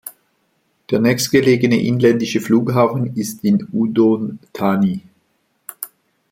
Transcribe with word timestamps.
Der 0.89 0.99
nächstgelegene 0.99 1.79
inländische 1.79 2.41
Flughafen 2.41 3.15
ist 3.15 3.43
in 3.43 3.67
Udon 3.71 4.39
Thani. 4.51 5.01